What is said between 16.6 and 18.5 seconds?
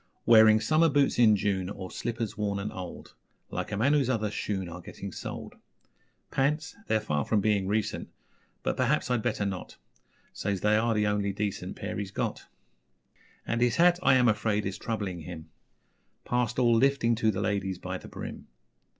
lifting to the ladies By the brim.